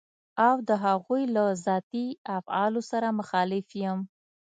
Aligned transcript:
او 0.47 0.55
د 0.67 0.69
هغوی 0.85 1.23
له 1.35 1.45
ذاتي 1.65 2.05
افعالو 2.39 2.81
سره 2.91 3.07
مخالف 3.19 3.67
يم. 3.83 3.99